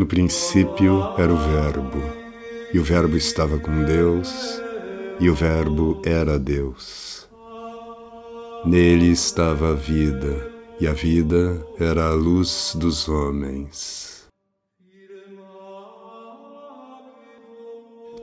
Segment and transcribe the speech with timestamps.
[0.00, 2.02] No princípio era o Verbo,
[2.72, 4.32] e o Verbo estava com Deus,
[5.20, 7.28] e o Verbo era Deus.
[8.64, 10.50] Nele estava a vida,
[10.80, 14.26] e a vida era a luz dos homens.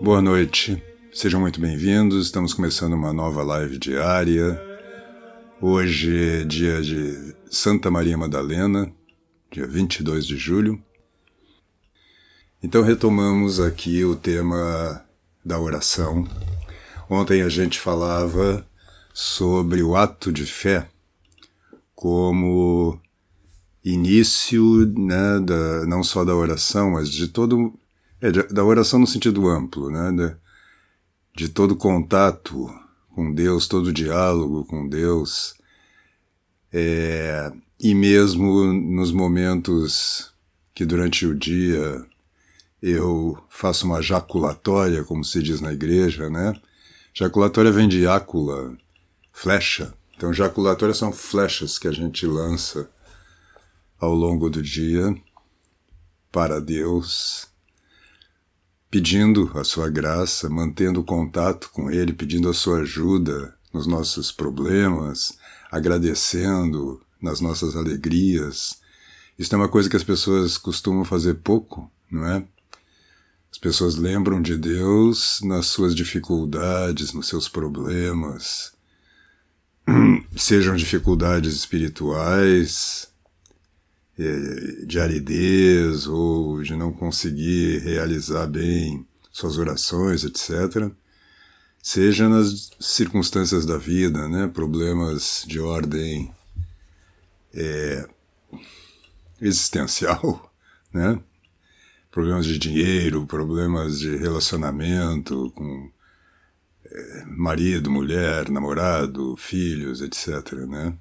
[0.01, 0.81] Boa noite,
[1.13, 2.25] sejam muito bem-vindos.
[2.25, 4.59] Estamos começando uma nova live diária.
[5.61, 8.91] Hoje é dia de Santa Maria Madalena,
[9.51, 10.83] dia 22 de julho.
[12.61, 15.05] Então retomamos aqui o tema
[15.45, 16.27] da oração.
[17.07, 18.65] Ontem a gente falava
[19.13, 20.89] sobre o ato de fé
[21.93, 22.99] como
[23.85, 27.73] início, né, da, não só da oração, mas de todo
[28.19, 30.11] é, da oração no sentido amplo, né,
[31.35, 32.67] de, de todo contato
[33.11, 35.55] com Deus, todo diálogo com Deus,
[36.73, 40.33] é, e mesmo nos momentos
[40.73, 42.03] que durante o dia
[42.81, 46.53] eu faço uma jaculatória, como se diz na igreja, né?
[47.13, 48.77] Jaculatória vem de ácula,
[49.31, 49.93] flecha.
[50.15, 52.89] Então, jaculatória são flechas que a gente lança
[53.99, 55.15] ao longo do dia
[56.31, 57.47] para Deus,
[58.91, 65.37] pedindo a sua graça, mantendo contato com Ele, pedindo a sua ajuda nos nossos problemas,
[65.71, 68.79] agradecendo nas nossas alegrias.
[69.37, 72.47] Isso é uma coisa que as pessoas costumam fazer pouco, não é?
[73.51, 78.73] As pessoas lembram de Deus nas suas dificuldades, nos seus problemas,
[80.35, 83.07] sejam dificuldades espirituais,
[84.19, 90.91] eh, de aridez ou de não conseguir realizar bem suas orações, etc.
[91.81, 94.47] Seja nas circunstâncias da vida, né?
[94.47, 96.33] problemas de ordem
[97.53, 98.07] é,
[99.39, 100.51] existencial,
[100.91, 101.21] né?
[102.11, 105.91] Problemas de dinheiro, problemas de relacionamento com
[106.85, 110.53] é, marido, mulher, namorado, filhos, etc.
[110.67, 110.93] Né?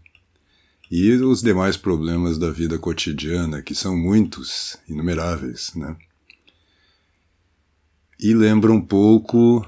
[0.91, 5.73] E os demais problemas da vida cotidiana, que são muitos, inumeráveis.
[5.75, 5.97] Né?
[8.21, 9.67] E lembra um pouco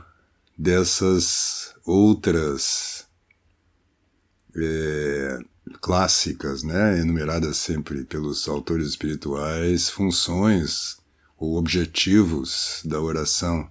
[0.57, 3.07] dessas outras
[4.57, 5.39] é,
[5.81, 10.98] clássicas, né, enumeradas sempre pelos autores espirituais, funções
[11.39, 13.71] ou objetivos da oração.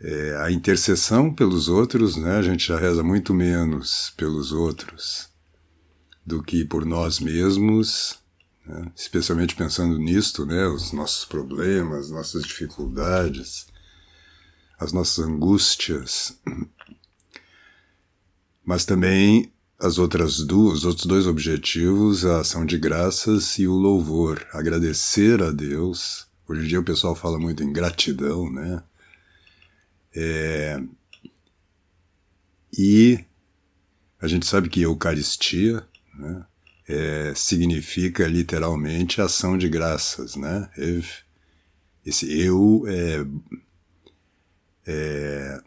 [0.00, 2.36] É, a intercessão pelos outros, né?
[2.36, 5.28] A gente já reza muito menos pelos outros
[6.24, 8.18] do que por nós mesmos,
[8.64, 8.92] né?
[8.94, 10.66] especialmente pensando nisto, né?
[10.66, 13.66] Os nossos problemas, nossas dificuldades,
[14.78, 16.38] as nossas angústias,
[18.64, 23.74] mas também as outras duas, os outros dois objetivos, a ação de graças e o
[23.74, 26.26] louvor, agradecer a Deus.
[26.48, 28.82] Hoje em dia o pessoal fala muito em gratidão, né?
[30.14, 30.82] É...
[32.76, 33.24] E
[34.20, 36.44] a gente sabe que Eucaristia né,
[36.88, 40.68] é, significa literalmente ação de graças, né?
[42.04, 43.24] Esse eu é,
[44.86, 45.60] é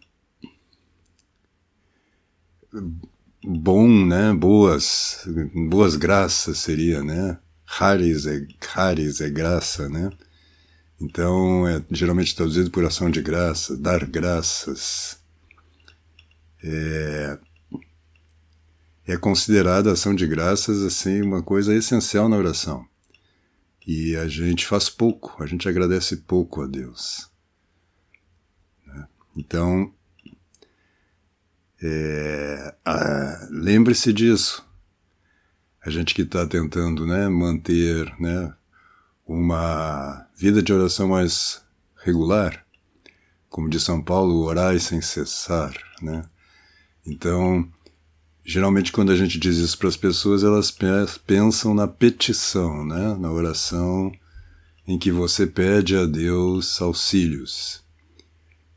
[3.43, 4.33] bom, né?
[4.33, 5.27] Boas,
[5.69, 7.37] boas graças seria, né?
[7.79, 10.09] Haris é, haris é graça, né?
[10.99, 15.19] Então, é geralmente traduzido por ação de graça, dar graças.
[16.63, 17.39] É,
[19.07, 22.85] é considerada ação de graças assim uma coisa essencial na oração.
[23.85, 27.31] E a gente faz pouco, a gente agradece pouco a Deus.
[28.85, 29.07] Né?
[29.35, 29.91] Então,
[31.81, 32.75] é,
[33.49, 34.65] Lembre-se disso.
[35.83, 38.53] A gente que está tentando né, manter né,
[39.25, 41.63] uma vida de oração mais
[42.03, 42.63] regular,
[43.49, 45.73] como de São Paulo, orai sem cessar.
[46.01, 46.23] Né?
[47.05, 47.67] Então,
[48.45, 50.71] geralmente quando a gente diz isso para as pessoas, elas
[51.25, 53.15] pensam na petição, né?
[53.17, 54.11] na oração
[54.87, 57.83] em que você pede a Deus auxílios.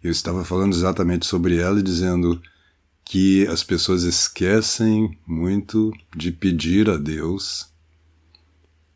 [0.02, 2.40] Eu estava falando exatamente sobre ela e dizendo
[3.04, 7.68] que as pessoas esquecem muito de pedir a Deus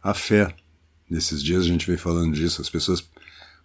[0.03, 0.55] a fé.
[1.09, 3.07] Nesses dias a gente vem falando disso, as pessoas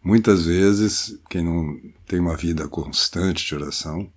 [0.03, 4.11] muitas vezes, quem não tem uma vida constante de oração,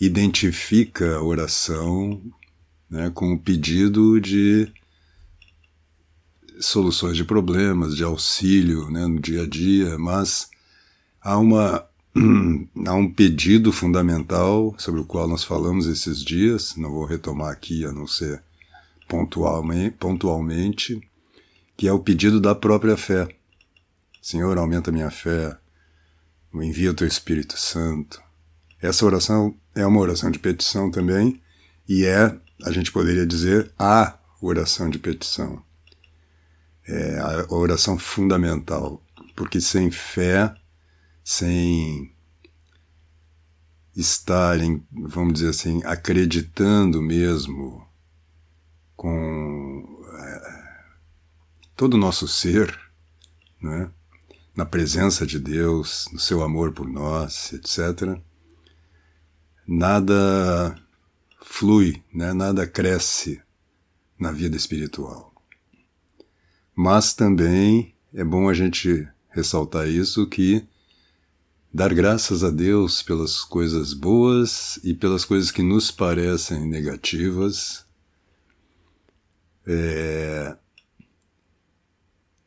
[0.00, 2.22] identifica a oração
[2.88, 4.72] né, com o pedido de
[6.58, 10.48] soluções de problemas, de auxílio né, no dia a dia, mas
[11.20, 11.89] há uma
[12.86, 17.84] há um pedido fundamental sobre o qual nós falamos esses dias, não vou retomar aqui
[17.84, 18.42] a não ser
[19.08, 21.00] pontualmente, pontualmente
[21.76, 23.26] que é o pedido da própria fé.
[24.20, 25.56] Senhor, aumenta minha fé,
[26.52, 28.22] envia o teu Espírito Santo.
[28.82, 31.40] Essa oração é uma oração de petição também,
[31.88, 35.62] e é, a gente poderia dizer, a oração de petição.
[36.86, 39.02] É a oração fundamental,
[39.34, 40.54] porque sem fé,
[41.30, 42.12] sem
[43.94, 47.86] estarem, vamos dizer assim, acreditando mesmo
[48.96, 50.84] com é,
[51.76, 52.76] todo o nosso ser,
[53.62, 53.92] né?
[54.56, 58.20] na presença de Deus, no seu amor por nós, etc.,
[59.64, 60.76] nada
[61.44, 62.32] flui, né?
[62.32, 63.40] nada cresce
[64.18, 65.32] na vida espiritual.
[66.74, 70.68] Mas também é bom a gente ressaltar isso que
[71.72, 77.86] dar graças a Deus pelas coisas boas e pelas coisas que nos parecem negativas.
[79.66, 80.56] É...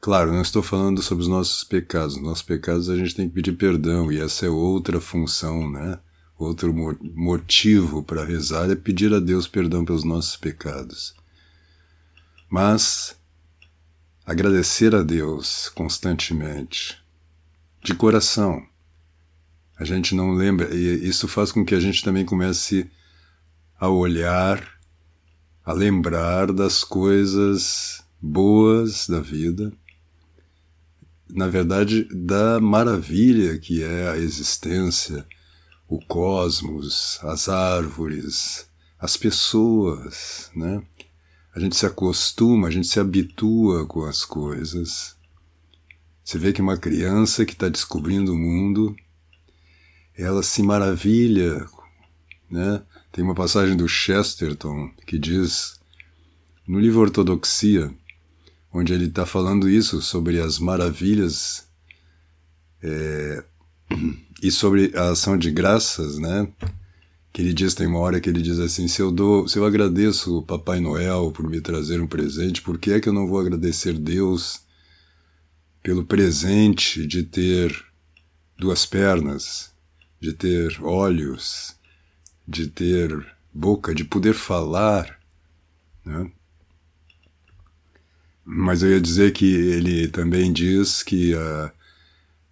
[0.01, 2.17] Claro, não estou falando sobre os nossos pecados.
[2.17, 5.97] Nossos pecados a gente tem que pedir perdão e essa é outra função, né?
[6.37, 11.15] Outro motivo para rezar é pedir a Deus perdão pelos nossos pecados.
[12.49, 13.15] Mas
[14.25, 17.01] agradecer a Deus constantemente,
[17.81, 18.61] de coração,
[19.83, 22.89] a gente não lembra, e isso faz com que a gente também comece
[23.77, 24.65] a olhar,
[25.65, 29.73] a lembrar das coisas boas da vida,
[31.29, 35.27] na verdade, da maravilha que é a existência,
[35.85, 38.65] o cosmos, as árvores,
[38.97, 40.81] as pessoas, né?
[41.53, 45.17] A gente se acostuma, a gente se habitua com as coisas.
[46.23, 48.95] Você vê que uma criança que está descobrindo o mundo
[50.17, 51.65] ela se maravilha,
[52.49, 52.81] né?
[53.11, 55.79] Tem uma passagem do Chesterton que diz,
[56.67, 57.93] no livro Ortodoxia,
[58.71, 61.67] onde ele está falando isso sobre as maravilhas
[62.81, 63.43] é,
[64.41, 66.47] e sobre a ação de graças, né?
[67.31, 69.65] Que ele diz, tem uma hora que ele diz assim: se eu dou, se eu
[69.65, 73.27] agradeço o Papai Noel por me trazer um presente, por que é que eu não
[73.27, 74.61] vou agradecer Deus
[75.81, 77.85] pelo presente de ter
[78.57, 79.72] duas pernas,
[80.23, 81.75] de ter olhos,
[82.47, 85.19] de ter boca, de poder falar.
[86.05, 86.31] Né?
[88.45, 91.73] Mas eu ia dizer que ele também diz que a,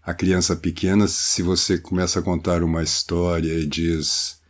[0.04, 4.42] a criança pequena, se você começa a contar uma história e diz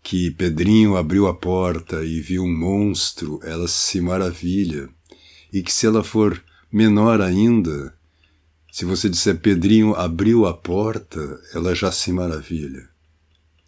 [0.00, 4.88] que Pedrinho abriu a porta e viu um monstro, ela se maravilha.
[5.52, 7.92] E que se ela for menor ainda,
[8.72, 12.88] se você disser Pedrinho abriu a porta, ela já se maravilha.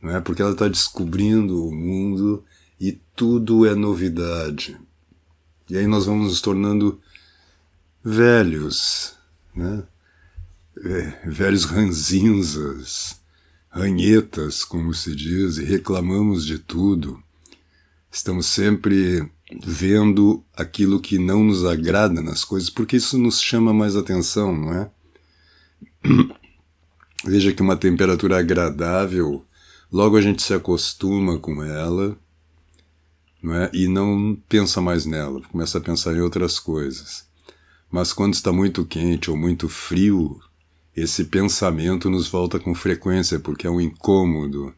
[0.00, 0.18] Não é?
[0.18, 2.42] Porque ela está descobrindo o mundo
[2.80, 4.80] e tudo é novidade.
[5.68, 6.98] E aí nós vamos nos tornando
[8.02, 9.14] velhos,
[9.54, 9.82] né?
[10.78, 13.20] É, velhos ranzinzas,
[13.68, 17.22] ranhetas, como se diz, e reclamamos de tudo.
[18.10, 19.30] Estamos sempre
[19.62, 24.72] vendo aquilo que não nos agrada nas coisas, porque isso nos chama mais atenção, não
[24.72, 24.90] é?
[27.24, 29.44] Veja que uma temperatura agradável,
[29.90, 32.18] logo a gente se acostuma com ela
[33.42, 33.70] não é?
[33.72, 37.26] e não pensa mais nela, começa a pensar em outras coisas.
[37.90, 40.40] Mas quando está muito quente ou muito frio,
[40.96, 44.74] esse pensamento nos volta com frequência, porque é um incômodo.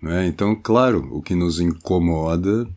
[0.00, 0.26] Não é?
[0.26, 2.68] Então, claro, o que nos incomoda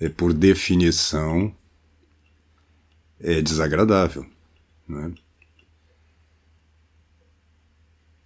[0.00, 1.54] é, por definição,
[3.20, 4.26] é desagradável.
[4.88, 5.12] Não é?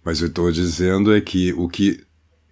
[0.03, 2.05] Mas eu estou dizendo é que o que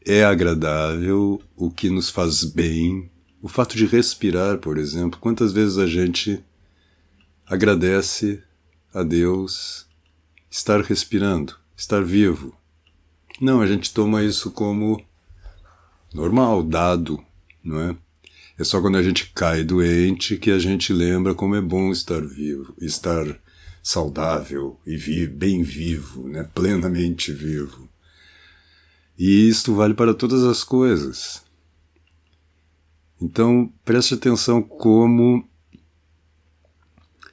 [0.06, 3.10] é agradável, o que nos faz bem,
[3.42, 6.44] o fato de respirar, por exemplo, quantas vezes a gente
[7.46, 8.44] agradece
[8.94, 9.88] a Deus
[10.50, 12.56] estar respirando, estar vivo.
[13.40, 15.04] Não, a gente toma isso como
[16.14, 17.24] normal, dado,
[17.64, 17.96] não é?
[18.58, 22.22] É só quando a gente cai doente que a gente lembra como é bom estar
[22.22, 23.26] vivo, estar
[23.82, 26.50] saudável e vi bem vivo, né?
[26.54, 27.90] plenamente vivo.
[29.18, 31.44] E isto vale para todas as coisas.
[33.22, 35.48] Então, preste atenção como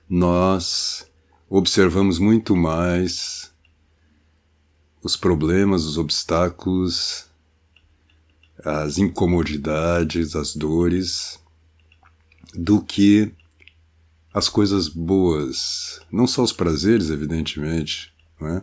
[0.08, 1.06] nós
[1.48, 3.52] observamos muito mais
[5.02, 7.29] os problemas, os obstáculos,
[8.64, 11.38] as incomodidades, as dores,
[12.54, 13.32] do que
[14.32, 18.62] as coisas boas, não só os prazeres, evidentemente, não é?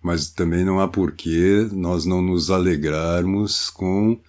[0.00, 4.20] mas também não há porquê nós não nos alegrarmos com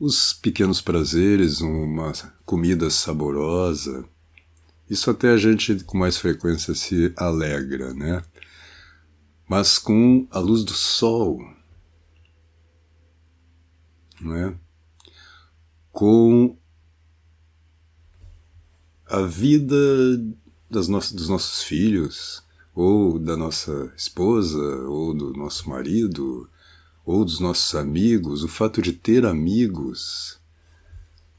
[0.00, 2.12] os pequenos prazeres, uma
[2.44, 4.04] comida saborosa,
[4.90, 8.22] Isso até a gente com mais frequência se alegra, né?
[9.48, 11.40] Mas com a luz do sol,
[14.22, 14.54] não é?
[15.90, 16.56] Com
[19.06, 19.76] a vida
[20.70, 22.42] das no dos nossos filhos,
[22.74, 26.48] ou da nossa esposa, ou do nosso marido,
[27.04, 30.40] ou dos nossos amigos, o fato de ter amigos,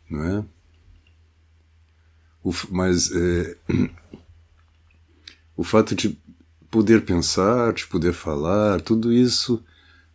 [0.10, 0.46] não é?
[2.44, 3.58] O, mas é,
[5.58, 6.20] o fato de
[6.70, 9.64] poder pensar, de poder falar, tudo isso,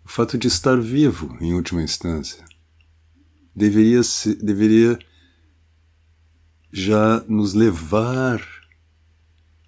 [0.05, 2.45] o fato de estar vivo, em última instância,
[3.59, 4.99] deveria, se, deveria
[6.73, 8.41] já nos levar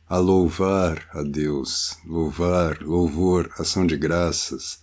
[0.06, 4.80] a louvar a Deus, louvar, louvor, ação de graças,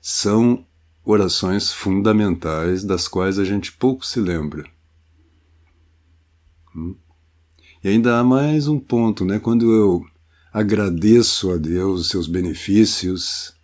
[0.00, 0.66] são
[1.04, 4.64] orações fundamentais das quais a gente pouco se lembra.
[6.74, 6.94] Hum?
[7.82, 9.38] E ainda há mais um ponto, né?
[9.38, 10.04] Quando eu
[10.52, 13.54] agradeço a Deus os seus benefícios,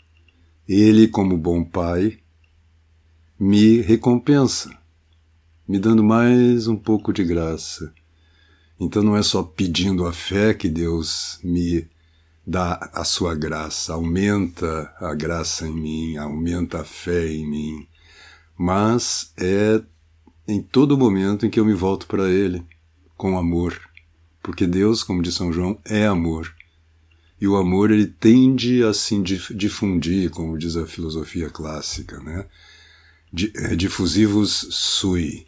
[0.67, 2.19] Ele, como bom Pai,
[3.39, 4.75] me recompensa,
[5.69, 7.93] me dando mais um pouco de graça.
[8.81, 11.87] Então não é só pedindo a fé que Deus me
[12.47, 17.87] dá a sua graça, aumenta a graça em mim, aumenta a fé em mim,
[18.57, 19.83] mas é
[20.49, 22.65] em todo momento em que eu me volto para Ele
[23.19, 23.79] com amor,
[24.43, 26.55] porque Deus, como diz São João, é amor.
[27.39, 29.21] E o amor ele tende a se
[29.55, 32.47] difundir, como diz a filosofia clássica, né?
[33.57, 35.47] É difusivos sui.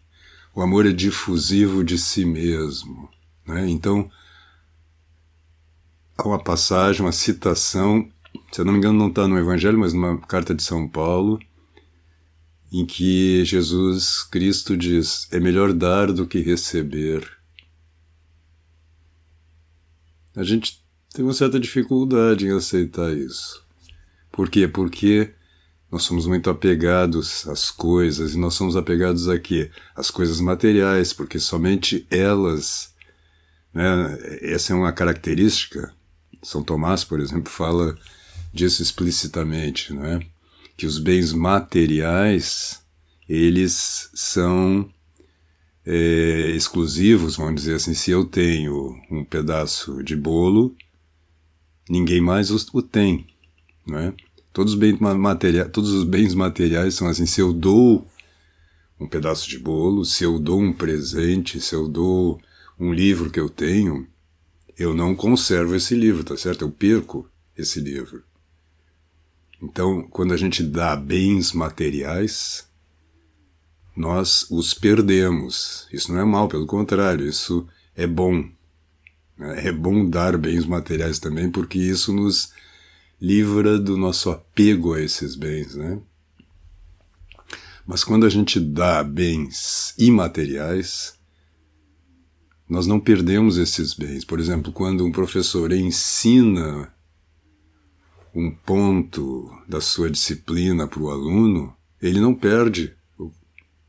[0.54, 3.08] O amor é difusivo de si mesmo.
[3.46, 3.68] Né?
[3.68, 4.10] Então,
[6.16, 8.10] há uma passagem, uma citação,
[8.50, 11.38] se eu não me engano, não está no Evangelho, mas numa carta de São Paulo,
[12.72, 17.26] em que Jesus Cristo diz: É melhor dar do que receber.
[20.36, 23.64] A gente tem uma certa dificuldade em aceitar isso.
[24.30, 24.68] Por quê?
[24.68, 25.34] Porque
[25.90, 29.70] nós somos muito apegados às coisas e nós somos apegados a quê?
[29.96, 32.94] Às coisas materiais, porque somente elas.
[33.72, 35.92] Né, essa é uma característica
[36.42, 37.96] são Tomás, por exemplo, fala
[38.52, 40.20] disso explicitamente, não é?
[40.76, 42.82] Que os bens materiais
[43.28, 44.88] eles são
[45.84, 47.94] é, exclusivos, vamos dizer assim.
[47.94, 50.74] Se eu tenho um pedaço de bolo,
[51.88, 53.26] ninguém mais o, tem,
[53.86, 54.14] não é?
[54.52, 57.26] Todos os, bens materiais, todos os bens materiais são assim.
[57.26, 58.06] Se eu dou
[58.98, 62.40] um pedaço de bolo, se eu dou um presente, se eu dou
[62.78, 64.06] um livro que eu tenho,
[64.76, 66.62] eu não conservo esse livro, tá certo?
[66.62, 68.22] Eu perco esse livro.
[69.60, 72.68] Então, quando a gente dá bens materiais,
[73.96, 75.88] nós os perdemos.
[75.92, 78.48] Isso não é mal, pelo contrário, isso é bom.
[79.40, 82.52] É bom dar bens materiais também, porque isso nos
[83.20, 86.00] livra do nosso apego a esses bens, né?
[87.86, 91.18] Mas quando a gente dá bens imateriais,
[92.68, 94.24] nós não perdemos esses bens.
[94.24, 96.92] Por exemplo, quando um professor ensina
[98.34, 102.94] um ponto da sua disciplina para o aluno, ele não perde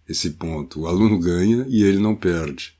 [0.07, 0.81] esse ponto.
[0.81, 2.73] O aluno ganha e ele não perde.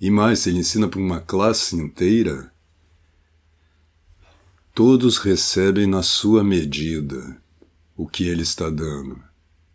[0.00, 2.52] E mais, se ele ensina para uma classe inteira,
[4.76, 7.40] todos recebem na sua medida
[7.96, 9.18] o que ele está dando.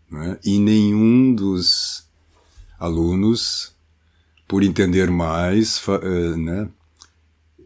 [0.07, 0.37] Né?
[0.45, 2.07] E nenhum dos
[2.79, 3.73] alunos
[4.47, 6.69] por entender mais, eh, né,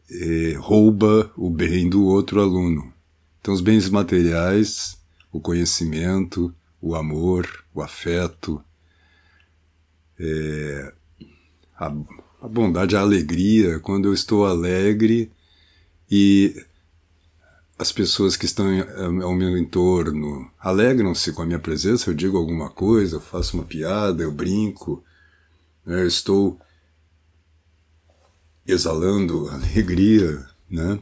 [0.10, 2.94] eh, rouba o bem do outro aluno.
[3.42, 4.98] Então, os bens materiais,
[5.30, 8.63] o conhecimento, o amor, o afeto,
[10.18, 10.94] é,
[11.77, 11.88] a,
[12.42, 15.30] a bondade, a alegria, quando eu estou alegre
[16.10, 16.65] e
[17.77, 18.65] as pessoas que estão
[19.22, 23.65] ao meu entorno alegram-se com a minha presença, eu digo alguma coisa, eu faço uma
[23.65, 25.03] piada, eu brinco,
[25.86, 26.60] né, eu estou
[28.65, 31.00] exalando alegria, né?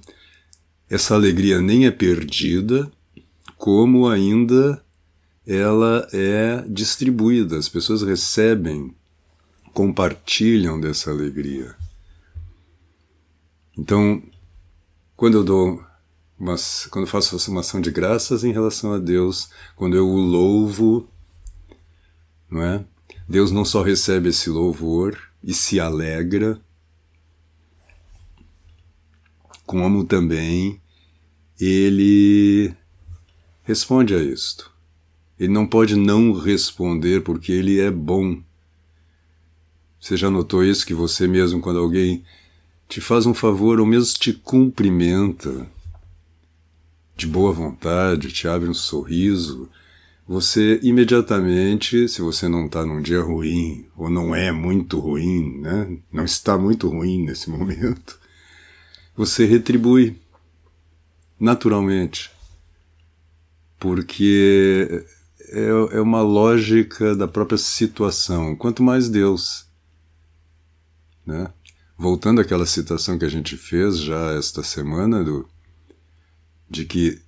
[0.89, 2.91] Essa alegria nem é perdida,
[3.57, 4.83] como ainda
[5.45, 8.95] ela é distribuída, as pessoas recebem,
[9.73, 11.75] compartilham dessa alegria.
[13.77, 14.21] Então,
[15.15, 15.83] quando eu dou
[16.39, 16.55] uma,
[16.89, 21.07] quando eu faço uma ação de graças em relação a Deus, quando eu o louvo,
[22.49, 22.85] não é?
[23.27, 26.59] Deus não só recebe esse louvor e se alegra,
[29.65, 30.81] como também
[31.59, 32.73] ele
[33.63, 34.71] responde a isto.
[35.39, 38.41] Ele não pode não responder porque ele é bom.
[39.99, 42.23] Você já notou isso que você mesmo, quando alguém
[42.87, 45.67] te faz um favor ou mesmo te cumprimenta
[47.23, 49.69] de boa vontade, te abre um sorriso,
[50.27, 55.97] você imediatamente, se você não está num dia ruim, ou não é muito ruim, né?
[56.11, 58.19] não está muito ruim nesse momento,
[59.15, 60.19] você retribui
[61.39, 62.29] naturalmente.
[63.79, 65.05] Porque
[65.49, 68.55] é, é uma lógica da própria situação.
[68.55, 69.65] Quanto mais Deus.
[71.25, 71.53] Né?
[71.97, 75.47] Voltando àquela citação que a gente fez já esta semana, do,
[76.73, 77.21] de que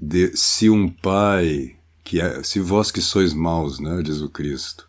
[0.00, 4.86] de, se um pai que é, se vós que sois maus, né, diz o Cristo,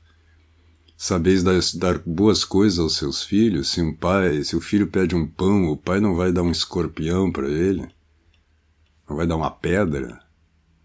[0.98, 5.16] sabeis dar, dar, boas coisas aos seus filhos, se um pai, se o filho pede
[5.16, 7.88] um pão, o pai não vai dar um escorpião para ele,
[9.10, 10.20] não vai dar uma pedra,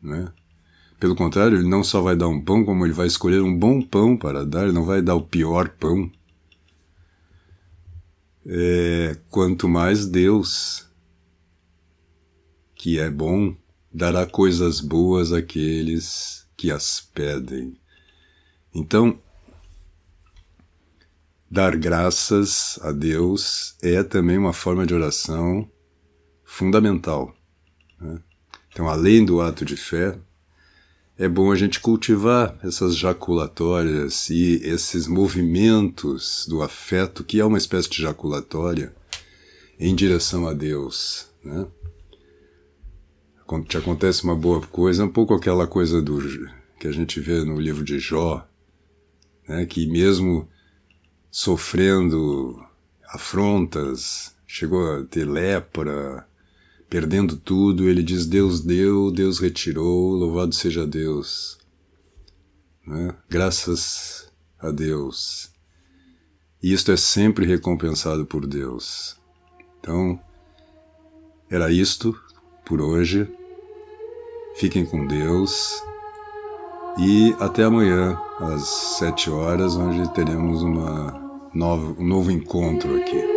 [0.00, 0.28] né?
[0.98, 3.82] Pelo contrário, ele não só vai dar um pão, como ele vai escolher um bom
[3.82, 6.10] pão para dar, ele não vai dar o pior pão.
[8.46, 10.85] É, quanto mais Deus,
[12.76, 13.56] que é bom,
[13.92, 17.76] dará coisas boas àqueles que as pedem.
[18.72, 19.18] Então,
[21.50, 25.68] dar graças a Deus é também uma forma de oração
[26.44, 27.34] fundamental.
[27.98, 28.20] Né?
[28.70, 30.18] Então, além do ato de fé,
[31.18, 37.56] é bom a gente cultivar essas jaculatórias e esses movimentos do afeto, que é uma
[37.56, 38.94] espécie de jaculatória,
[39.80, 41.28] em direção a Deus.
[41.42, 41.66] Né?
[43.46, 46.18] Quando te acontece uma boa coisa, é um pouco aquela coisa do
[46.78, 48.46] que a gente vê no livro de Jó,
[49.48, 50.48] né, que mesmo
[51.30, 52.60] sofrendo
[53.08, 56.26] afrontas, chegou a ter lepra,
[56.88, 61.58] perdendo tudo, ele diz: Deus deu, Deus retirou, louvado seja Deus.
[62.86, 63.14] Né?
[63.28, 65.50] Graças a Deus.
[66.62, 69.16] E isto é sempre recompensado por Deus.
[69.78, 70.18] Então,
[71.48, 72.18] era isto
[72.66, 73.26] por hoje.
[74.56, 75.82] Fiquem com Deus
[76.98, 78.66] e até amanhã às
[78.98, 83.35] sete horas, onde teremos uma nova, um novo encontro aqui.